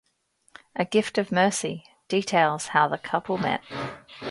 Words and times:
A 0.75 0.83
Gift 0.83 1.19
of 1.19 1.31
Mercy: 1.31 1.83
details 2.07 2.69
how 2.69 2.87
the 2.87 2.97
couple 2.97 3.37
met. 3.37 3.61